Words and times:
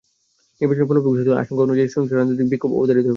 নির্বাচনের 0.59 0.87
ফলাফল 0.89 1.05
ঘোষিত 1.09 1.27
হলে 1.29 1.41
আশঙ্কা 1.43 1.61
অনুযায়ী 1.67 1.89
সহিংস 1.93 2.11
রাজনৈতিক 2.11 2.47
বিক্ষোভ 2.51 2.71
অবধারিত 2.79 2.97
হয়ে 2.97 3.03
পড়ে। 3.03 3.09